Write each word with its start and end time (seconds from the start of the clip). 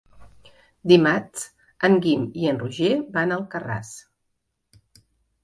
Dimarts 0.91 1.43
en 1.89 1.97
Guim 2.07 2.23
i 2.45 2.49
en 2.53 2.59
Roger 2.63 2.91
van 3.19 3.35
a 3.35 3.39
Alcarràs. 3.43 3.93